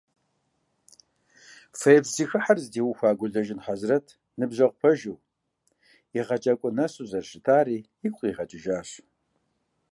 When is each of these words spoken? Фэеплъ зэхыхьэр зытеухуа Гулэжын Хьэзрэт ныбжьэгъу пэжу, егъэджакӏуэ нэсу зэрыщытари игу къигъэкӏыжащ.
Фэеплъ 1.79 2.11
зэхыхьэр 2.15 2.57
зытеухуа 2.63 3.17
Гулэжын 3.19 3.59
Хьэзрэт 3.65 4.07
ныбжьэгъу 4.39 4.77
пэжу, 4.81 5.23
егъэджакӏуэ 6.19 6.69
нэсу 6.77 7.07
зэрыщытари 7.11 7.77
игу 8.05 8.17
къигъэкӏыжащ. 8.19 8.89